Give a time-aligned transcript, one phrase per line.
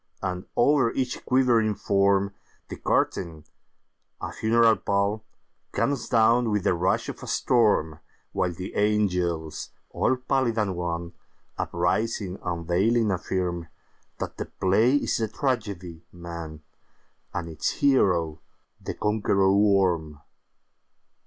[0.23, 2.33] And, over each quivering form,
[2.69, 3.45] The curtain,
[4.19, 5.23] a funeral pall,
[5.73, 7.99] Comes down with the rush of a storm,
[8.31, 11.13] While the angels, all pallid and wan,
[11.59, 18.41] Uprising, unveiling, affirmThat the play is the tragedy, 'Man,'And its hero
[18.83, 20.19] the Conqueror Worm.